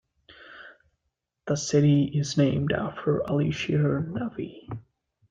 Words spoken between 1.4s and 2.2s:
The city